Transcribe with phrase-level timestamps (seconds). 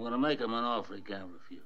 [0.00, 1.60] I'm gonna make him an offer he can't refuse.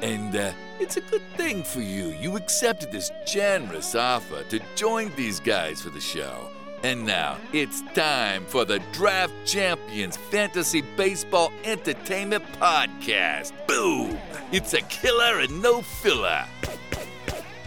[0.00, 2.14] And uh, it's a good thing for you.
[2.22, 6.48] You accepted this generous offer to join these guys for the show.
[6.82, 13.52] And now it's time for the Draft Champions Fantasy Baseball Entertainment Podcast.
[13.66, 14.18] Boom!
[14.50, 16.46] It's a killer and no filler.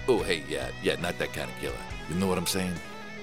[0.08, 1.76] Oh, hey, yeah, yeah, not that kind of killer.
[2.10, 2.74] You know what I'm saying?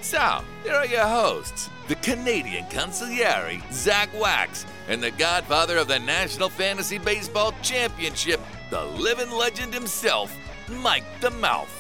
[0.01, 5.99] So, here are your hosts the Canadian consigliere, Zach Wax, and the godfather of the
[5.99, 10.33] National Fantasy Baseball Championship, the living legend himself,
[10.69, 11.80] Mike the Mouth.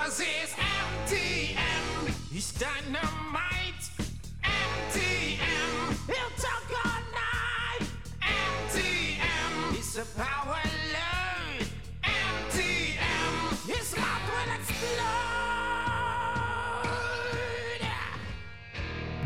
[0.00, 3.90] Cause he's MTM, he's dynamite.
[4.44, 7.84] MTM, he'll talk all night.
[8.22, 10.62] MTM, he's a power
[10.94, 11.66] load.
[12.04, 14.98] MTM, his mouth will explode.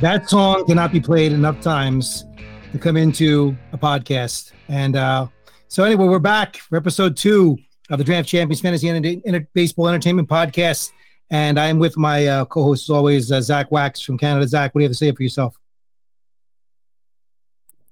[0.00, 2.24] that song cannot be played enough times
[2.72, 4.52] to come into a podcast.
[4.68, 5.26] And uh,
[5.68, 7.58] so, anyway, we're back for episode two
[7.92, 10.90] of the Draft Champions Fantasy Enter- Baseball Entertainment Podcast.
[11.30, 14.48] And I'm with my uh, co host, as always, uh, Zach Wax from Canada.
[14.48, 15.56] Zach, what do you have to say for yourself?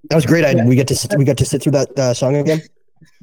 [0.08, 0.44] That was great.
[0.44, 2.62] I, we get to sit, we got to sit through that uh, song again.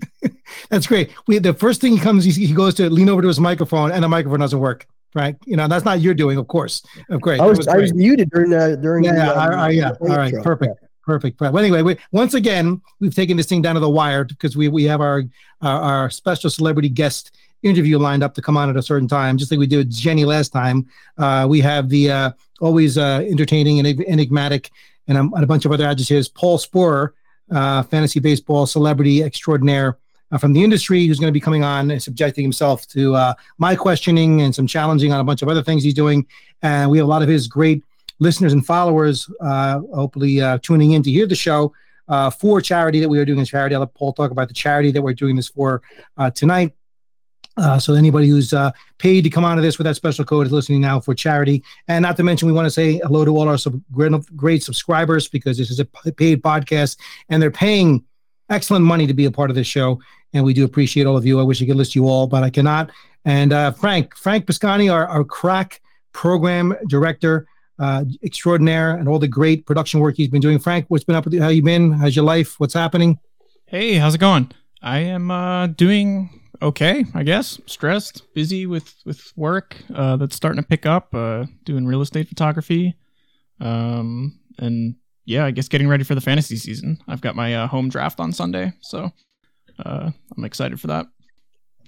[0.69, 1.11] That's great.
[1.27, 3.91] We the first thing he comes, he, he goes to lean over to his microphone,
[3.91, 4.87] and the microphone doesn't work.
[5.11, 6.83] Frank, you know that's not your doing, of course.
[7.09, 9.39] Of course, I That was, I was muted during the during Yeah, the, yeah, um,
[9.39, 11.39] all right, yeah, all right, perfect, perfect.
[11.39, 14.67] Well, anyway, we, once again, we've taken this thing down to the wire because we
[14.67, 15.23] we have our,
[15.61, 17.31] our our special celebrity guest
[17.63, 19.89] interview lined up to come on at a certain time, just like we did with
[19.89, 20.85] Jenny last time.
[21.17, 22.31] Uh, we have the uh,
[22.61, 24.69] always uh, entertaining and enigmatic
[25.07, 26.27] and, um, and a bunch of other adjectives.
[26.27, 27.13] Paul Sporer,
[27.49, 29.97] uh, fantasy baseball celebrity extraordinaire.
[30.29, 33.33] Uh, from the industry, who's going to be coming on and subjecting himself to uh,
[33.59, 36.27] my questioning and some challenging on a bunch of other things he's doing.
[36.61, 37.81] And we have a lot of his great
[38.19, 41.73] listeners and followers uh, hopefully uh, tuning in to hear the show
[42.07, 43.75] uh, for charity that we are doing as charity.
[43.75, 45.81] I'll let Paul talk about the charity that we're doing this for
[46.17, 46.73] uh, tonight.
[47.57, 50.53] Uh, so anybody who's uh, paid to come onto this with that special code is
[50.53, 51.63] listening now for charity.
[51.87, 53.81] And not to mention, we want to say hello to all our sub-
[54.35, 56.97] great, subscribers because this is a paid podcast
[57.29, 58.03] and they're paying
[58.49, 59.99] excellent money to be a part of this show.
[60.33, 61.39] And we do appreciate all of you.
[61.39, 62.91] I wish I could list you all, but I cannot.
[63.25, 67.47] And uh, Frank, Frank Piscani, our, our crack program director,
[67.79, 70.59] uh, extraordinaire, and all the great production work he's been doing.
[70.59, 71.41] Frank, what's been up with you?
[71.41, 71.91] How you been?
[71.91, 72.59] How's your life?
[72.59, 73.19] What's happening?
[73.65, 74.51] Hey, how's it going?
[74.81, 76.29] I am uh, doing
[76.61, 77.59] okay, I guess.
[77.65, 81.13] Stressed, busy with with work uh, that's starting to pick up.
[81.13, 82.95] Uh, doing real estate photography,
[83.59, 84.95] um, and
[85.25, 86.97] yeah, I guess getting ready for the fantasy season.
[87.07, 89.11] I've got my uh, home draft on Sunday, so
[89.85, 91.07] uh, I'm excited for that.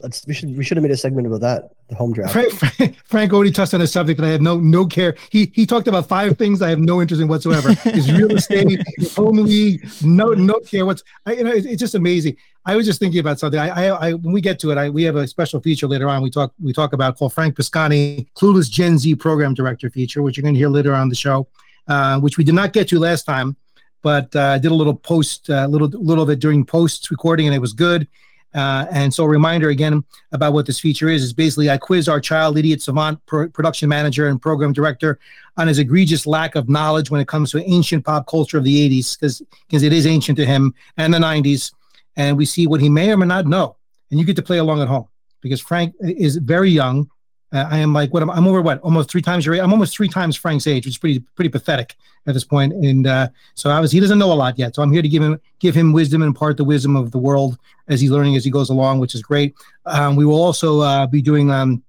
[0.01, 1.71] Let's, we should we should have made a segment about that.
[1.89, 2.33] The home draft.
[2.33, 5.15] Frank, Frank, Frank already touched on a subject that I have no no care.
[5.29, 7.73] He he talked about five things I have no interest in whatsoever.
[7.83, 10.85] His real estate, his home league, no no care.
[10.85, 12.37] What's I, you know it's, it's just amazing.
[12.65, 13.59] I was just thinking about something.
[13.59, 16.07] I, I I when we get to it, I we have a special feature later
[16.07, 16.21] on.
[16.21, 20.37] We talk we talk about called Frank Piscani, Clueless Gen Z Program Director feature, which
[20.37, 21.47] you're going to hear later on the show,
[21.87, 23.55] uh, which we did not get to last time,
[24.01, 27.11] but uh, I did a little post, a uh, little little of it during post
[27.11, 28.07] recording, and it was good.
[28.53, 32.09] Uh, and so, a reminder again about what this feature is is basically I quiz
[32.09, 35.19] our child idiot savant pro- production manager and program director
[35.57, 38.89] on his egregious lack of knowledge when it comes to ancient pop culture of the
[38.89, 41.73] 80s, because because it is ancient to him and the 90s.
[42.15, 43.77] And we see what he may or may not know.
[44.09, 45.07] And you get to play along at home
[45.41, 47.09] because Frank is very young
[47.51, 49.61] Uh, I am like what I'm, I'm over what almost three times your age.
[49.61, 51.95] I'm almost three times Frank's age, which is pretty pretty pathetic
[52.27, 52.73] at this point.
[52.73, 54.75] And uh, so I was he doesn't know a lot yet.
[54.75, 57.17] So I'm here to give him give him wisdom and impart the wisdom of the
[57.17, 57.57] world
[57.87, 59.55] as he's learning as he goes along, which is great.
[59.85, 61.83] Um, we will also uh, be doing um,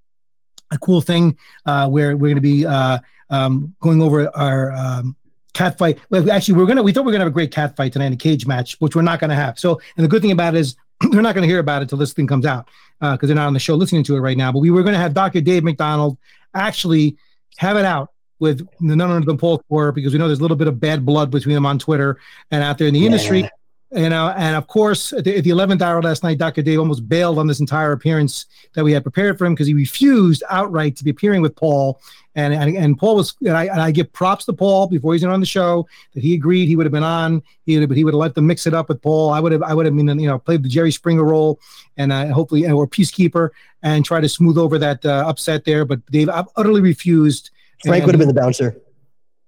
[0.71, 1.37] a cool thing
[1.67, 2.99] uh, where we're going to be uh,
[3.29, 5.17] um, going over our um,
[5.53, 5.99] cat fight.
[6.11, 8.07] Well, actually, we're gonna we thought we are gonna have a great cat fight tonight
[8.07, 9.59] in a cage match, which we're not gonna have.
[9.59, 10.77] So, and the good thing about it is
[11.11, 12.69] they're not gonna hear about it till this thing comes out
[13.01, 14.53] uh, because they're not on the show listening to it right now.
[14.53, 15.41] But we were gonna have Dr.
[15.41, 16.19] Dave McDonald
[16.55, 17.17] actually
[17.57, 20.43] have it out with the none other than Paul Sporer because we know there's a
[20.43, 22.19] little bit of bad blood between them on Twitter
[22.51, 23.49] and out there in the industry.
[23.93, 26.63] You know, and of course, at the, at the 11th hour last night, Dr.
[26.63, 29.75] Dave almost bailed on this entire appearance that we had prepared for him because he
[29.75, 32.01] refused outright to be appearing with Paul.
[32.37, 35.25] And and, and Paul was, and I, and I give props to Paul before he's
[35.25, 37.43] on the show that he agreed he would have been on.
[37.67, 39.31] He would have, he would have let them mix it up with Paul.
[39.31, 41.59] I would have, I would have been, you know, played the Jerry Springer role
[41.97, 43.51] and uh, hopefully, or peacekeeper
[43.83, 45.85] and try to smooth over that uh, upset there.
[45.85, 47.51] But Dave I've utterly refused.
[47.85, 48.81] Frank would have been the bouncer.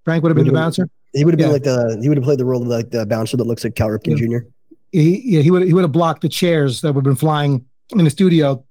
[0.05, 0.91] Frank would have been the bouncer.
[1.13, 1.53] He would have been Yeah.
[1.53, 3.75] like the he would have played the role of like the bouncer that looks like
[3.75, 4.39] Cal Ripken Yeah.
[4.39, 4.47] Jr.
[4.93, 7.65] He, yeah, he would he would have blocked the chairs that would have been flying
[7.91, 8.63] in the studio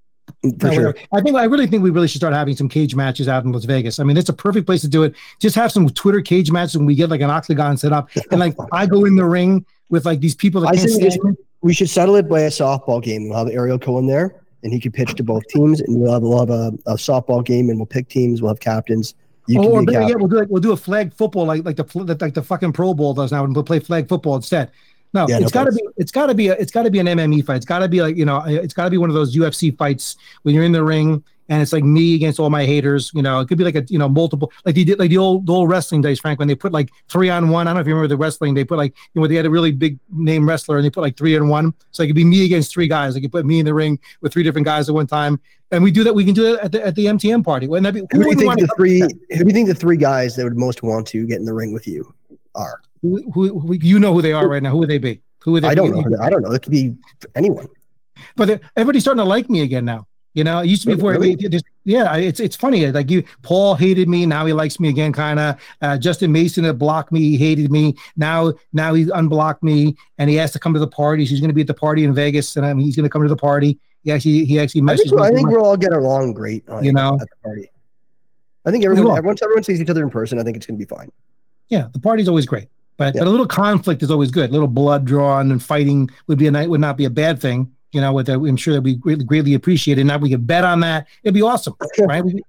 [0.44, 0.96] mm, For sure.
[1.14, 3.52] I think I really think we really should start having some cage matches out in
[3.52, 4.00] Las Vegas.
[4.00, 5.16] I mean, it's a perfect place to do it.
[5.40, 8.40] Just have some Twitter cage matches and we get like an octagon set up, and
[8.40, 11.10] like I go in the ring with like these people that I can't think we
[11.12, 11.38] stand.
[11.64, 13.30] We should settle it by a softball game.
[13.30, 16.24] We'll have Ariel Cohen there, and he could pitch to both teams, and we'll have,
[16.24, 18.42] we'll have a, a softball game, and we'll pick teams.
[18.42, 19.14] We'll have captains.
[19.51, 21.45] You Or, or can be better yet, we'll do like we'll do a flag football
[21.45, 24.36] like like the like the fucking Pro Bowl does now, and we'll play flag football
[24.36, 24.71] instead.
[25.13, 26.92] No, Yeah, it's no got to be it's got to be a, it's got to
[26.92, 27.57] be an MMA fight.
[27.57, 29.77] It's got to be like you know it's got to be one of those UFC
[29.77, 33.12] fights when you're in the ring and it's like me against all my haters.
[33.13, 35.18] You know, it could be like a you know multiple like they did like the
[35.18, 37.68] old the old wrestling days, Frank, when they put like three on one.
[37.68, 38.53] I don't know if you remember the wrestling.
[38.53, 41.01] They put like you know they had a really big name wrestler and they put
[41.01, 41.74] like three on one.
[41.92, 43.15] So it could be me against three guys.
[43.15, 45.83] They could put me in the ring with three different guys at one time, and
[45.83, 46.15] we do that.
[46.15, 47.68] We can do that at the at the MTM party.
[47.68, 48.18] Wouldn't that be?
[48.18, 49.01] Who do you think the three?
[49.01, 51.53] Who do you think the three guys that would most want to get in the
[51.53, 52.13] ring with you
[52.56, 52.81] are?
[53.01, 54.71] Who, who, who you know who they are right now?
[54.71, 55.21] Who would they be?
[55.39, 56.01] Who would they I don't be?
[56.01, 56.21] know.
[56.21, 56.53] I don't know.
[56.53, 56.95] It could be
[57.36, 57.68] anyone.
[58.38, 60.07] But everybody's starting to like me again now.
[60.33, 61.12] You know, it used to be before.
[61.12, 61.33] Really?
[61.33, 62.89] it- it- yeah, it's it's funny.
[62.92, 64.25] Like you, Paul hated me.
[64.28, 65.12] Now he likes me again.
[65.12, 65.60] Kind of.
[65.81, 67.19] Uh, Justin Mason had blocked me.
[67.22, 67.95] He hated me.
[68.16, 71.30] Now, now he's unblocked me, and he has to come to the parties.
[71.30, 73.10] He's going to be at the party in Vegas, and I mean, he's going to
[73.10, 73.80] come to the party.
[74.04, 75.22] He actually, he actually I think, messaged me.
[75.24, 76.63] I think we'll all get along great.
[76.69, 77.16] uh, You know?
[77.19, 77.69] at the party.
[78.66, 80.38] I think everyone, everyone, everyone sees each other in person.
[80.39, 81.12] I think it's going to be fine.
[81.69, 82.68] yeah, the party's always great,
[82.98, 83.22] but Yeah.
[83.22, 84.50] but a little conflict is always good.
[84.51, 87.42] A little blood drawn and fighting would be a night would not be a bad
[87.42, 87.72] thing.
[87.92, 90.04] You know, with that, I'm sure that we greatly, greatly appreciate it.
[90.06, 91.08] Now we can bet on that.
[91.24, 91.76] It'd be awesome,
[92.08, 92.24] right?
[92.24, 92.42] We-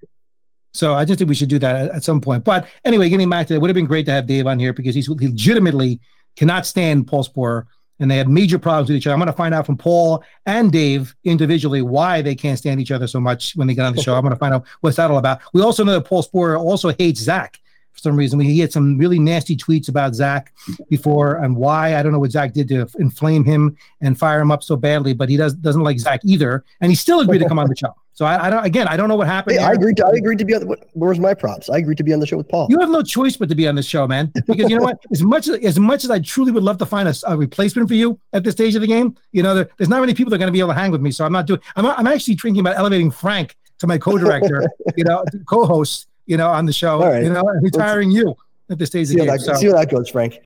[0.74, 2.44] so I just think we should do that at, at some point.
[2.44, 4.72] But anyway, getting back to it, would have been great to have Dave on here
[4.72, 6.00] because he's he legitimately
[6.36, 7.66] cannot stand Paul Sporer
[8.00, 9.12] and they have major problems with each other.
[9.12, 12.90] I'm going to find out from Paul and Dave individually why they can't stand each
[12.90, 14.14] other so much when they get on the show.
[14.14, 15.40] I'm going to find out what's that all about.
[15.52, 17.60] We also know that Paul Sporer also hates Zach
[17.92, 18.40] for some reason.
[18.40, 20.52] He had some really nasty tweets about Zach
[20.88, 21.96] before and why.
[21.96, 25.14] I don't know what Zach did to inflame him and fire him up so badly,
[25.14, 27.76] but he does doesn't like Zach either, and he still agreed to come on the
[27.76, 27.94] show.
[28.14, 28.64] So I, I don't.
[28.64, 29.58] Again, I don't know what happened.
[29.58, 29.96] Hey, I agreed.
[29.96, 30.60] To, I agreed to be on.
[30.60, 31.70] The, where's my props?
[31.70, 32.66] I agreed to be on the show with Paul.
[32.68, 34.30] You have no choice but to be on the show, man.
[34.46, 34.98] Because you know what?
[35.10, 37.88] As much as as much as I truly would love to find a, a replacement
[37.88, 40.30] for you at this stage of the game, you know, there, there's not many people
[40.30, 41.10] that are going to be able to hang with me.
[41.10, 41.60] So I'm not doing.
[41.74, 44.66] I'm I'm actually thinking about elevating Frank to my co-director,
[44.96, 47.00] you know, co-host, you know, on the show.
[47.00, 47.24] Right.
[47.24, 48.34] You know, and retiring you
[48.70, 49.38] at this stage of the that, game.
[49.38, 50.38] So, see how that goes, Frank.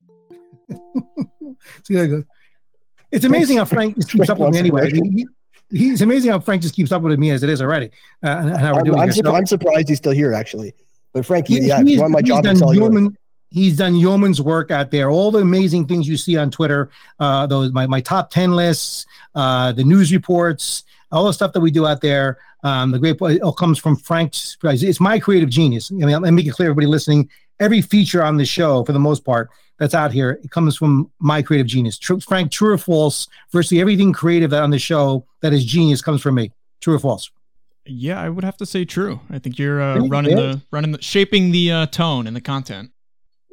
[1.84, 2.24] see how that goes.
[3.12, 4.90] It's amazing how Frank just keeps Frank up with me anyway.
[4.90, 5.26] He, he-
[5.70, 7.86] he's amazing how Frank just keeps up with me as it is already,
[8.24, 10.74] uh, and how we're I'm, doing I'm, So- I'm surprised he's still here, actually.
[11.12, 12.44] But Frank, He- yeah, he's- my he's job?
[12.44, 13.16] done yeoman-
[13.48, 15.08] He's done yeoman's work out there.
[15.08, 16.90] All the amazing things you see on Twitter,
[17.20, 19.06] uh, those my, my top ten lists,
[19.36, 22.38] uh, the news reports, all the stuff that we do out there.
[22.64, 24.56] Um, the great it all comes from Frank's.
[24.62, 25.90] It's my creative genius.
[25.90, 27.28] I mean, let me make it clear, everybody listening.
[27.60, 29.48] Every feature on the show, for the most part,
[29.78, 31.98] that's out here, it comes from my creative genius.
[31.98, 33.28] True, Frank, true or false?
[33.52, 36.50] Virtually everything creative that on the show that is genius comes from me.
[36.80, 37.30] True or false?
[37.84, 39.20] Yeah, I would have to say true.
[39.30, 40.36] I think you're uh, running Yeah.
[40.36, 42.90] the running the shaping the uh, tone and the content.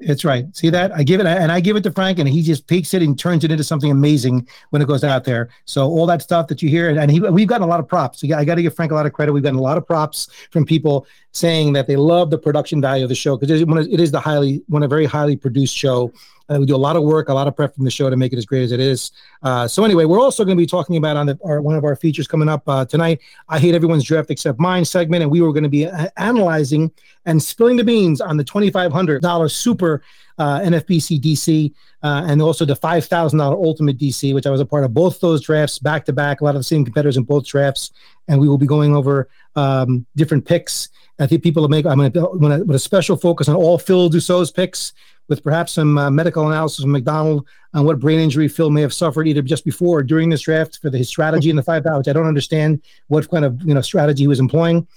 [0.06, 0.46] That's right.
[0.56, 0.92] See that?
[0.92, 3.18] I give it, and I give it to Frank, and he just takes it and
[3.18, 5.50] turns it into something amazing when it goes out there.
[5.66, 8.24] So all that stuff that you hear, and, he, we've gotten a lot of props.
[8.24, 9.32] I got to give Frank a lot of credit.
[9.32, 13.04] We've gotten a lot of props from people saying that they love the production value
[13.04, 16.14] of the show because it is the highly, one a very highly produced show.
[16.50, 18.18] Uh, we do a lot of work, a lot of prep from the show to
[18.18, 19.12] make it as great as it is.
[19.42, 21.84] Uh, so anyway, we're also going to be talking about on the, our, one of
[21.84, 23.20] our features coming up uh, tonight.
[23.50, 26.92] I hate everyone's draft except mine segment, and we were going to be uh, analyzing
[27.26, 30.04] and spilling the beans on the twenty five hundred dollar super
[30.38, 31.74] uh, NFBC DC
[32.04, 34.94] uh, and also the five thousand dollar Ultimate DC, which I was a part of
[34.94, 36.42] both those drafts back to back.
[36.42, 37.92] A lot of the same competitors in both drafts,
[38.28, 40.90] and we will be going over um, different picks.
[41.20, 41.86] I think people will make.
[41.86, 44.94] I'm going to with a special focus on all Phil Dussault's picks
[45.30, 48.94] with perhaps some uh, medical analysis from McDonald on what brain injury Phil may have
[48.94, 51.84] suffered either just before or during this draft for the, his strategy in the five
[51.86, 54.88] which I don't understand what kind of you know strategy he was employing.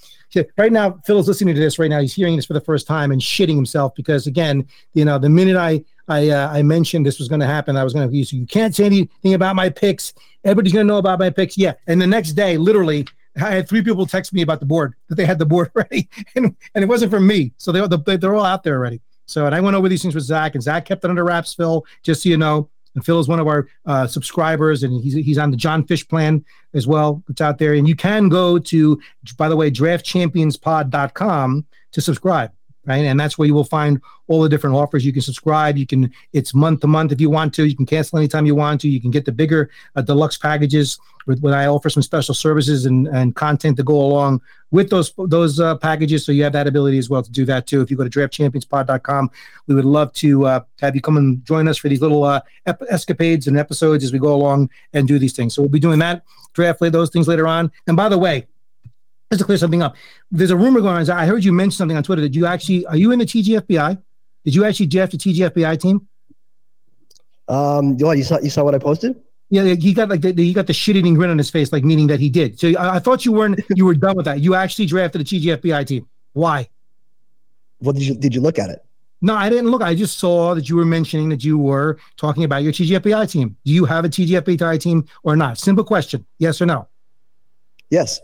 [0.57, 2.01] Right now, Phil is listening to this right now.
[2.01, 5.29] He's hearing this for the first time and shitting himself because again, you know, the
[5.29, 8.17] minute I I uh, I mentioned this was going to happen, I was going to
[8.17, 10.13] use you can't say anything about my picks.
[10.45, 11.57] Everybody's going to know about my picks.
[11.57, 13.07] Yeah, and the next day, literally,
[13.37, 16.09] I had three people text me about the board that they had the board ready,
[16.35, 17.53] and and it wasn't from me.
[17.59, 19.01] So they they're all out there already.
[19.27, 21.55] So, and I went over these things with Zach, and Zach kept it under wraps,
[21.55, 22.69] Phil, just so you know.
[22.97, 26.09] And Phil is one of our uh, subscribers, and he's he's on the John Fish
[26.09, 27.23] plan as well.
[27.29, 29.01] It's out there, and you can go to,
[29.37, 32.51] by the way, draftchampionspod.com to subscribe
[32.87, 33.05] right?
[33.05, 35.05] And that's where you will find all the different offers.
[35.05, 35.77] You can subscribe.
[35.77, 37.67] You can it's month to month if you want to.
[37.67, 38.89] You can cancel anytime you want to.
[38.89, 42.87] You can get the bigger uh, deluxe packages with when I offer some special services
[42.87, 44.41] and, and content to go along
[44.71, 46.25] with those those uh, packages.
[46.25, 47.81] So you have that ability as well to do that too.
[47.81, 49.31] If you go to draftchampionspod.com,
[49.67, 52.41] we would love to uh, have you come and join us for these little uh,
[52.67, 55.55] ep- escapades and episodes as we go along and do these things.
[55.55, 56.23] So we'll be doing that
[56.57, 57.71] draft those things later on.
[57.87, 58.47] And by the way,
[59.31, 59.97] just to clear something up,
[60.31, 61.11] there's a rumor going on.
[61.11, 62.23] I heard you mention something on Twitter.
[62.23, 64.01] Did you actually are you in the TGFBI?
[64.45, 66.07] Did you actually draft the TGFBI team?
[67.49, 69.21] Um, you saw you saw what I posted?
[69.49, 71.85] Yeah, he got like the, he got the shit eating grin on his face, like
[71.85, 72.59] meaning that he did.
[72.59, 74.41] So I, I, thought you weren't you were done with that.
[74.41, 76.07] You actually drafted the TGFBI team.
[76.33, 76.69] Why?
[77.79, 78.85] What did you did you look at it?
[79.23, 79.83] No, I didn't look.
[79.83, 83.57] I just saw that you were mentioning that you were talking about your TGFBI team.
[83.65, 85.59] Do you have a TGFBI team or not?
[85.59, 86.89] Simple question: yes or no?
[87.91, 88.21] Yes.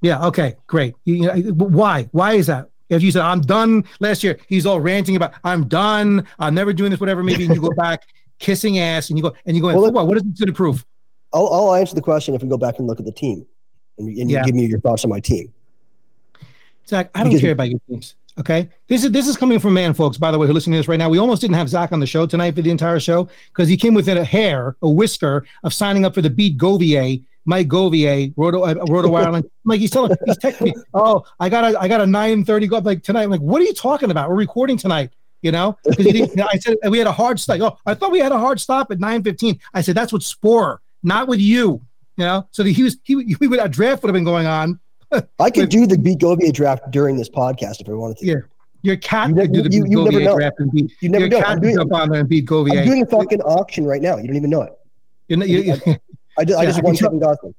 [0.00, 0.26] Yeah.
[0.26, 0.56] Okay.
[0.66, 0.94] Great.
[1.04, 2.08] You, you know, why?
[2.12, 2.68] Why is that?
[2.90, 6.26] If you said I'm done last year, he's all ranting about I'm done.
[6.38, 7.00] I'm never doing this.
[7.00, 7.22] Whatever.
[7.22, 8.02] Maybe you go back
[8.38, 9.68] kissing ass, and you go and you go.
[9.68, 10.06] Well, what?
[10.06, 10.84] What is it to prove?
[11.32, 13.46] I'll, I'll answer the question if we go back and look at the team,
[13.98, 14.44] and, and you yeah.
[14.44, 15.52] give me your thoughts on my team.
[16.86, 18.14] Zach, I don't because care about your teams.
[18.38, 20.18] Okay, this is this is coming from man, folks.
[20.18, 22.00] By the way, who listening to this right now, we almost didn't have Zach on
[22.00, 25.46] the show tonight for the entire show because he came within a hair, a whisker
[25.62, 29.50] of signing up for the Beat Govier Mike Govier, Roto, uh, Roto Ireland.
[29.64, 32.66] like he's telling, he's texting me, oh, I got a, I got a nine thirty
[32.66, 33.24] go like tonight.
[33.24, 34.30] I'm like, what are you talking about?
[34.30, 35.10] We're recording tonight,
[35.42, 35.76] you know?
[35.84, 37.60] Because I said we had a hard stop.
[37.60, 39.60] Oh, I thought we had a hard stop at nine fifteen.
[39.74, 41.82] I said that's with Spore, not with you,
[42.16, 42.48] you know.
[42.50, 44.80] So he was he, he would a draft would have been going on.
[45.38, 48.26] I could do the beat Govier draft during this podcast if I wanted to.
[48.26, 48.34] Yeah.
[48.82, 50.92] Your cat you could do the you, you Govier draft and beat.
[51.00, 51.40] You never your know.
[51.40, 52.80] cat I'm doing, jump on there and beat Govier.
[52.80, 54.18] I'm doing a fucking auction right now.
[54.18, 54.78] You don't even know it.
[55.28, 55.74] You're not, you,
[56.38, 57.54] I, just, yeah, I just won Kevin Gausman.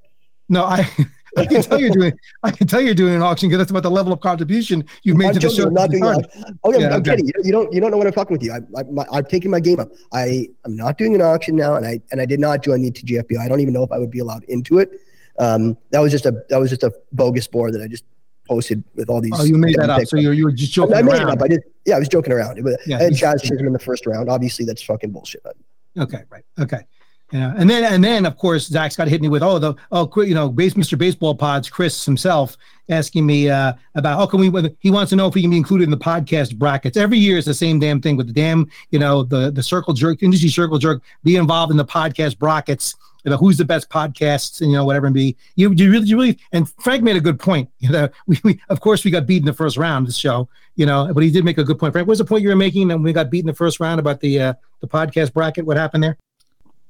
[0.50, 0.90] No, I.
[1.38, 2.14] I can tell you're doing.
[2.44, 5.18] I can tell you're doing an auction because that's about the level of contribution you've
[5.18, 5.70] made I'm to the show.
[5.70, 7.18] Not doing oh yeah, yeah I'm okay.
[7.18, 7.32] kidding.
[7.44, 7.74] You, don't.
[7.74, 8.54] You don't know what I'm fucking with you.
[8.54, 9.90] I, I, my, I've taken my game up.
[10.14, 12.92] I am not doing an auction now, and I and I did not join the
[12.92, 13.38] TGFBI.
[13.40, 14.92] I don't even know if I would be allowed into it.
[15.38, 18.06] Um, that was just a that was just a bogus board that I just
[18.48, 19.34] posted with all these.
[19.36, 20.06] Oh, you made that up.
[20.06, 21.30] So you you were just joking I, I made around.
[21.30, 21.42] it up.
[21.42, 21.64] I did.
[21.86, 22.58] Yeah, I was joking around.
[22.58, 24.30] It was, yeah, I had Jazz Chisholm in the first round.
[24.30, 25.44] Obviously, that's fucking bullshit.
[25.98, 26.46] Okay, right.
[26.60, 26.80] Okay.
[27.32, 29.74] Yeah, and then and then of course Zach's got to hit me with oh the
[29.92, 30.96] oh you know base Mr.
[30.96, 32.56] Baseball Pods Chris himself
[32.88, 35.58] asking me uh, about how can we he wants to know if we can be
[35.58, 36.98] included in the podcast brackets.
[36.98, 39.94] Every year is the same damn thing with the damn you know the the circle
[39.94, 44.62] jerk industry circle jerk be involved in the podcast brackets about who's the best podcasts
[44.62, 45.36] and you know whatever and be.
[45.56, 48.62] You you really you really and Frank made a good point you know we, we
[48.70, 51.24] of course we got beat in the first round of the show you know but
[51.24, 51.92] he did make a good point.
[51.92, 54.00] Frank what's the point you were making and we got beat in the first round
[54.00, 55.66] about the uh, the podcast bracket?
[55.66, 56.18] What happened there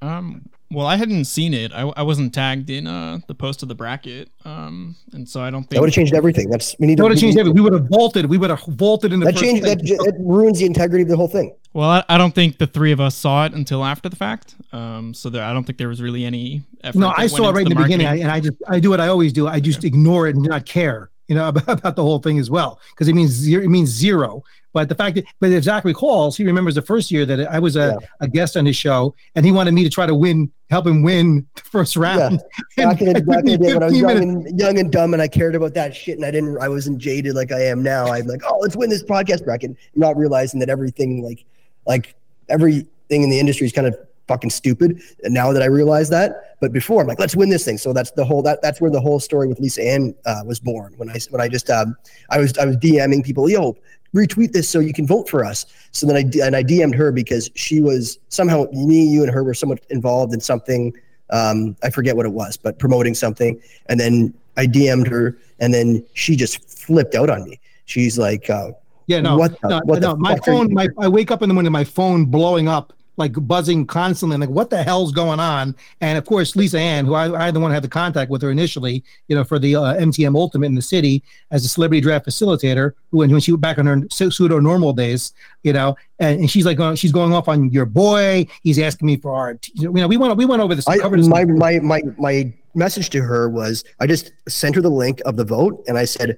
[0.01, 1.71] um, well, I hadn't seen it.
[1.71, 5.49] I, I wasn't tagged in uh, the post of the bracket, um, and so I
[5.51, 6.49] don't think that would have changed everything.
[6.49, 6.97] That's we need.
[6.97, 7.55] That would have changed everything.
[7.55, 8.25] We would have vaulted.
[8.25, 9.27] We would have vaulted in the.
[9.27, 9.63] That changed.
[9.63, 11.55] That, that ruins the integrity of the whole thing.
[11.73, 14.55] Well, I, I, don't think the three of us saw it until after the fact.
[14.71, 16.97] Um, so there, I don't think there was really any effort.
[16.97, 18.89] No, I saw it right in the, the beginning, I, and I just I do
[18.89, 19.47] what I always do.
[19.47, 22.49] I just ignore it and not care you know, about, about the whole thing as
[22.49, 24.43] well, because it means zero, it means zero.
[24.75, 27.59] But the fact that, but if Zach recalls, he remembers the first year that I
[27.59, 28.07] was a, yeah.
[28.19, 31.01] a guest on his show, and he wanted me to try to win, help him
[31.01, 32.41] win the first round.
[32.77, 32.91] Yeah.
[32.91, 35.21] Back in back in the day when I was young and, young and dumb, and
[35.21, 38.07] I cared about that shit, and I didn't, I wasn't jaded like I am now.
[38.07, 41.45] I'm like, oh, let's win this podcast bracket, not realizing that everything, like,
[41.87, 42.13] like
[42.49, 45.01] everything in the industry is kind of fucking stupid.
[45.23, 47.77] Now that I realize that, but before I'm like, let's win this thing.
[47.77, 50.59] So that's the whole that that's where the whole story with Lisa Ann uh, was
[50.59, 50.93] born.
[50.97, 51.95] When I when I just um,
[52.29, 53.75] I was I was DMing people, yo,
[54.15, 55.65] retweet this so you can vote for us.
[55.91, 59.43] So then I and I DM'd her because she was somehow me, you, and her
[59.43, 60.93] were somewhat involved in something.
[61.31, 63.59] Um, I forget what it was, but promoting something.
[63.87, 67.59] And then I DM'd her, and then she just flipped out on me.
[67.85, 68.71] She's like, uh,
[69.07, 70.15] Yeah, no, What the- no, what the no.
[70.15, 73.85] My phone, my I wake up in the morning, my phone blowing up, like buzzing
[73.85, 74.37] constantly.
[74.37, 75.75] Like, what the hell's going on?
[76.01, 78.41] And of course, Lisa Ann, who I, I the one who had the contact with
[78.41, 82.01] her initially, you know, for the uh, MTM Ultimate in the city as a celebrity
[82.01, 85.95] draft facilitator, who when, when she went back on her pseudo normal days, you know,
[86.19, 88.45] and, and she's like, going, she's going off on your boy.
[88.63, 90.87] He's asking me for our, you know, we went we went over this.
[90.87, 94.81] I, covered this- my, my my my message to her was I just sent her
[94.81, 96.37] the link of the vote and I said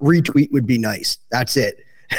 [0.00, 1.18] retweet would be nice.
[1.30, 1.84] That's it.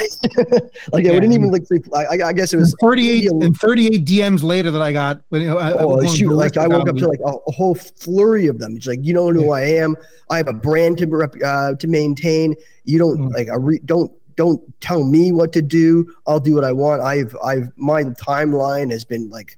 [0.92, 1.12] like I Yeah.
[1.12, 1.64] wouldn't even like
[1.94, 5.20] I, I guess it was 38 and 38 DMs later that I got.
[5.28, 6.32] When, I, I Oh was shoot!
[6.32, 7.00] Like I woke up me.
[7.02, 8.76] to like a, a whole flurry of them.
[8.76, 9.96] It's like you don't know who I am.
[10.30, 12.54] I have a brand to rep, uh, to maintain.
[12.84, 13.32] You don't Mm.
[13.34, 16.12] like a re, don't don't tell me what to do.
[16.26, 17.02] I'll do what I want.
[17.02, 19.56] I've I've my timeline has been like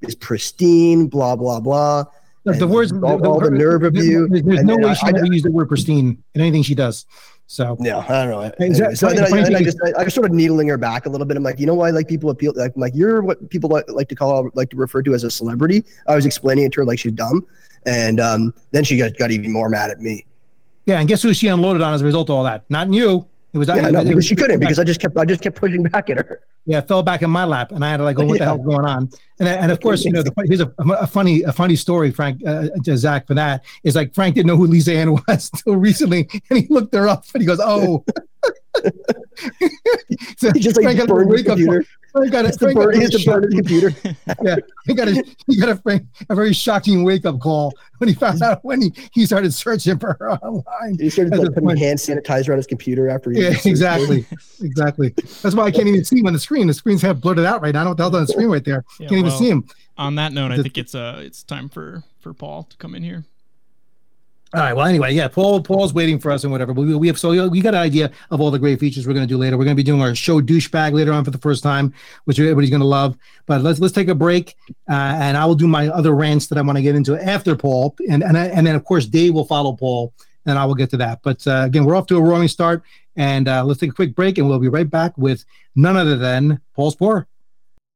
[0.00, 1.06] is pristine.
[1.06, 2.04] Blah blah blah.
[2.44, 4.26] The words, all, all the nerve of you.
[4.28, 6.74] There's, there's no way I- she I- ever used the word pristine in anything she
[6.74, 7.06] does.
[7.52, 8.64] So yeah, I don't know.
[8.64, 8.96] Exactly.
[8.96, 11.26] So then I, funny I just I, was sort of needling her back a little
[11.26, 11.36] bit.
[11.36, 13.84] I'm like, you know why like people appeal like I'm like you're what people like,
[13.90, 15.84] like to call like to refer to as a celebrity.
[16.06, 17.46] I was explaining it to her like she's dumb,
[17.84, 20.24] and um, then she got, got even more mad at me.
[20.86, 22.64] yeah, and guess who she unloaded on as a result of all that?
[22.70, 23.28] Not you.
[23.54, 25.24] It was Yeah, it, no, it because was- she couldn't because I just kept I
[25.24, 26.40] just kept pushing back at her.
[26.64, 28.38] yeah, it fell back in my lap, and I had to like, go, what the
[28.38, 28.44] Yeah.
[28.46, 29.10] hell's going on?
[29.40, 32.40] And and of course, you know, the, here's a, a funny a funny story, Frank
[32.46, 35.76] uh, to Zach for that is like Frank didn't know who Lisa Ann was until
[35.76, 38.04] recently, and he looked her up and he goes, oh.
[40.36, 41.58] so He just like Frank burned wake up.
[42.12, 42.30] Computer.
[42.30, 43.94] Frank got a, Just to Frank got burn, a he has to burn shocking- computer.
[44.44, 48.08] yeah, he got a he got a, Frank, a very shocking wake up call when
[48.08, 50.96] he found out when he, he started searching for her online.
[50.98, 51.78] He started like putting point.
[51.78, 54.26] hand sanitizer on his computer after he Yeah, exactly,
[54.60, 55.08] exactly.
[55.42, 56.66] That's why I can't even see him on the screen.
[56.66, 57.82] The screen's half blurted out right now.
[57.82, 58.84] I don't know what the hell's on the screen right there.
[59.00, 59.66] Yeah, can't even see him.
[59.98, 63.02] On that note, I think it's uh it's time for for Paul to come in
[63.02, 63.24] here.
[64.54, 64.74] All right.
[64.74, 65.28] Well, anyway, yeah.
[65.28, 66.74] Paul, Paul's waiting for us and whatever.
[66.74, 69.14] But we, we have so we got an idea of all the great features we're
[69.14, 69.56] going to do later.
[69.56, 71.94] We're going to be doing our show douchebag later on for the first time,
[72.26, 73.16] which everybody's going to love.
[73.46, 74.54] But let's let's take a break,
[74.90, 77.56] uh, and I will do my other rants that I want to get into after
[77.56, 80.12] Paul, and and and then of course Dave will follow Paul,
[80.44, 81.20] and I will get to that.
[81.22, 82.82] But uh, again, we're off to a roaring start,
[83.16, 86.18] and uh, let's take a quick break, and we'll be right back with none other
[86.18, 87.24] than Paul Sporer.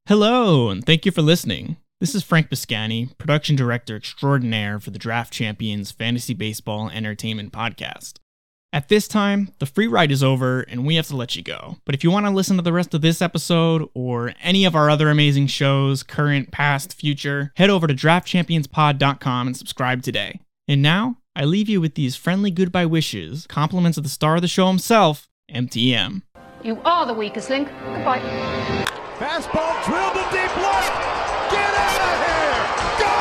[0.08, 1.76] Hello, and thank you for listening.
[1.98, 8.18] This is Frank Biscani, production director extraordinaire for the Draft Champions Fantasy Baseball Entertainment Podcast.
[8.70, 11.78] At this time, the free ride is over and we have to let you go.
[11.86, 14.76] But if you want to listen to the rest of this episode or any of
[14.76, 20.40] our other amazing shows, current, past, future, head over to draftchampionspod.com and subscribe today.
[20.68, 24.42] And now, I leave you with these friendly goodbye wishes, compliments of the star of
[24.42, 26.20] the show himself, MTM.
[26.62, 27.68] You are the weakest link.
[27.68, 28.20] Goodbye.
[29.18, 31.25] Fastball drilled to deep left.
[31.50, 32.58] Get out of here.
[33.00, 33.12] Go!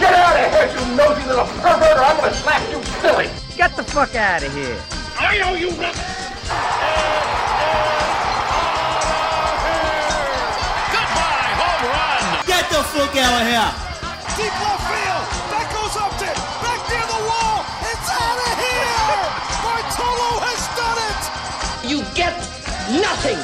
[0.00, 3.28] Get out of here, you nosy little pervert, or I'm gonna slap you silly!
[3.56, 4.78] Get the fuck out of here.
[5.18, 5.96] I know you not.
[10.92, 12.44] Goodbye, home run.
[12.46, 13.70] Get the fuck out of here.
[14.36, 15.24] Deep left field.
[15.48, 16.28] That goes up to
[16.60, 17.64] back near the wall.
[17.88, 19.24] It's out of here.
[19.64, 21.22] Bartolo has done it.
[21.88, 22.36] You get
[23.00, 23.40] nothing.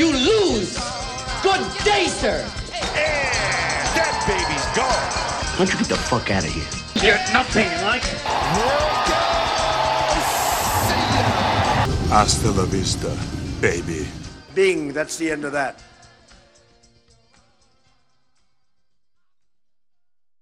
[0.00, 0.78] You lose.
[1.42, 2.44] Good day, sir.
[5.60, 7.04] Why don't you get the fuck out of here?
[7.04, 8.02] You're nothing like
[12.08, 13.14] Hasta la vista,
[13.60, 14.08] baby.
[14.54, 15.78] Bing, that's the end of that.